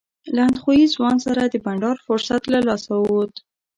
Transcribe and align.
له 0.35 0.41
اندخویي 0.47 0.85
ځوان 0.95 1.15
سره 1.25 1.41
د 1.45 1.55
بنډار 1.65 1.97
فرصت 2.05 2.41
له 2.53 2.59
لاسه 2.67 2.91
ووت. 2.97 3.33